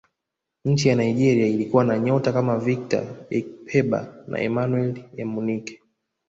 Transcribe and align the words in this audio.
nchi 0.65 0.87
ya 0.87 0.95
nigeria 0.95 1.47
ilikuwa 1.47 1.83
na 1.83 1.99
nyota 1.99 2.33
kama 2.33 2.57
victor 2.57 3.03
ikpeba 3.31 4.23
na 4.27 4.39
emmanuel 4.41 5.03
amunike 5.21 5.81